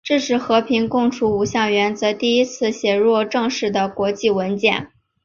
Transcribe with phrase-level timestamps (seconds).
[0.03, 4.89] 这是和平共处五项原则第一次写入正式的国际文件。